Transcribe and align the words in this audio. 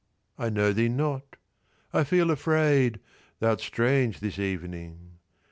I 0.35 0.49
know 0.49 0.73
thee 0.73 0.89
not: 0.89 1.35
I 1.93 2.03
feel 2.05 2.31
afraid: 2.31 2.99
Thou'rt 3.39 3.61
strange 3.61 4.19
this 4.19 4.39
evening. 4.39 5.19